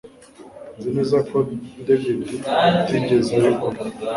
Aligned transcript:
Nzi 0.77 0.89
neza 0.95 1.17
ko 1.29 1.37
David 1.85 2.25
atigeze 2.67 3.31
abikora 3.39 3.79